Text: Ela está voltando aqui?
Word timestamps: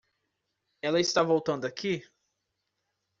Ela 0.81 0.99
está 0.99 1.21
voltando 1.21 1.65
aqui? 1.67 2.03